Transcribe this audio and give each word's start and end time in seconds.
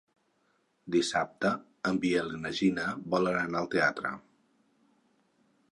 Dissabte 0.95 1.51
en 1.91 1.99
Biel 2.07 2.33
i 2.39 2.41
na 2.47 2.53
Gina 2.61 2.87
volen 3.17 3.39
anar 3.45 3.63
al 3.65 3.71
teatre. 3.77 4.17